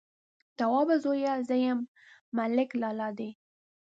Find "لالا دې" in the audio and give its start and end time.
2.81-3.29